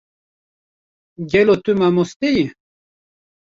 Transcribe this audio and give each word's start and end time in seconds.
gelo 1.31 1.53
tu 1.63 1.71
mamoste 1.79 2.27
yî? 2.35 2.45